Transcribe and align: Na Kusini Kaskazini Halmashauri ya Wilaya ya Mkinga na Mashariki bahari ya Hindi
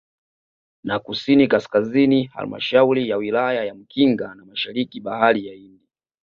Na 0.83 0.99
Kusini 0.99 1.47
Kaskazini 1.47 2.23
Halmashauri 2.23 3.09
ya 3.09 3.17
Wilaya 3.17 3.63
ya 3.65 3.75
Mkinga 3.75 4.35
na 4.35 4.45
Mashariki 4.45 4.99
bahari 4.99 5.47
ya 5.47 5.53
Hindi 5.53 5.89